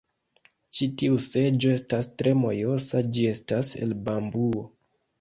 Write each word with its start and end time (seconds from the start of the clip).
Ĉi 0.77 0.87
tiu 1.01 1.19
seĝo 1.25 1.75
estas 1.81 2.11
tre 2.23 2.33
mojosa 2.41 3.05
ĝi 3.13 3.31
estas 3.37 3.75
el 3.85 3.99
bambuo 4.11 4.69